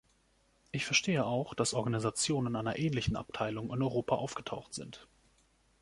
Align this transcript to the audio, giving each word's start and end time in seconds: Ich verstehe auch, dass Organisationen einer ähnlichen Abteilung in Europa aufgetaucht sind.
Ich 0.71 0.83
verstehe 0.83 1.25
auch, 1.27 1.53
dass 1.53 1.75
Organisationen 1.75 2.55
einer 2.55 2.79
ähnlichen 2.79 3.15
Abteilung 3.15 3.71
in 3.71 3.83
Europa 3.83 4.15
aufgetaucht 4.15 4.73
sind. 4.73 5.07